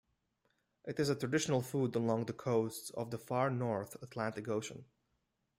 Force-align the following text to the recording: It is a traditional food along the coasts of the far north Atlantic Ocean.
It 0.85 0.99
is 0.99 1.09
a 1.11 1.15
traditional 1.15 1.61
food 1.61 1.95
along 1.95 2.25
the 2.25 2.33
coasts 2.33 2.89
of 2.89 3.11
the 3.11 3.19
far 3.19 3.51
north 3.51 4.01
Atlantic 4.01 4.47
Ocean. 4.47 4.85